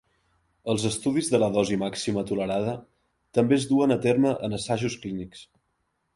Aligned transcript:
Els 0.71 0.85
estudis 0.89 1.29
de 1.33 1.39
la 1.43 1.49
dosi 1.57 1.77
màxima 1.81 2.23
tolerada 2.31 2.73
també 3.39 3.59
es 3.61 3.69
duen 3.75 3.99
a 3.99 4.01
terme 4.09 4.35
en 4.49 4.59
assajos 4.61 4.99
clínics. 5.07 5.47